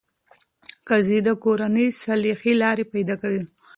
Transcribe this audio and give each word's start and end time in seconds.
قاضي 0.87 1.17
د 1.27 1.29
کورني 1.43 1.85
صلحې 2.03 2.51
لارې 2.61 2.83
پیدا 2.93 3.15
کوي. 3.21 3.43